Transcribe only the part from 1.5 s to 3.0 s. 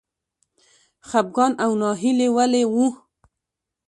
او ناهیلي ولې وه.